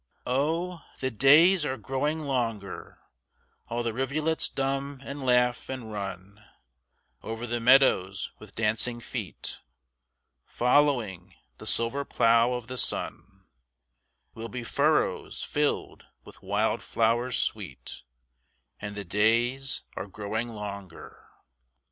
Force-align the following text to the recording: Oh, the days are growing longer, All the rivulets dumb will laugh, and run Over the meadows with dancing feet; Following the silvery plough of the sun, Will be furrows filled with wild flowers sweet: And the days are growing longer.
Oh, 0.25 0.81
the 0.99 1.11
days 1.11 1.63
are 1.63 1.77
growing 1.77 2.21
longer, 2.21 3.03
All 3.67 3.83
the 3.83 3.93
rivulets 3.93 4.49
dumb 4.49 4.99
will 5.05 5.13
laugh, 5.17 5.69
and 5.69 5.91
run 5.91 6.43
Over 7.21 7.45
the 7.45 7.59
meadows 7.59 8.31
with 8.39 8.55
dancing 8.55 8.99
feet; 8.99 9.59
Following 10.47 11.35
the 11.59 11.67
silvery 11.67 12.07
plough 12.07 12.53
of 12.53 12.65
the 12.65 12.79
sun, 12.79 13.45
Will 14.33 14.49
be 14.49 14.63
furrows 14.63 15.43
filled 15.43 16.05
with 16.25 16.41
wild 16.41 16.81
flowers 16.81 17.37
sweet: 17.37 18.01
And 18.79 18.95
the 18.95 19.05
days 19.05 19.83
are 19.95 20.07
growing 20.07 20.47
longer. 20.49 21.27